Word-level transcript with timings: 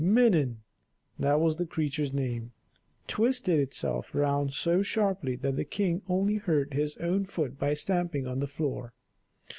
Minon 0.03 0.63
that 1.19 1.39
was 1.39 1.57
the 1.57 1.65
creature's 1.67 2.11
name 2.11 2.53
twisted 3.05 3.59
itself 3.59 4.15
round 4.15 4.51
so 4.51 4.81
sharply 4.81 5.35
that 5.35 5.55
the 5.55 5.63
king 5.63 6.01
only 6.09 6.37
hurt 6.37 6.73
his 6.73 6.97
own 6.97 7.23
foot 7.23 7.59
by 7.59 7.75
stamping 7.75 8.25
on 8.25 8.39
the 8.39 8.47
floor. 8.47 8.93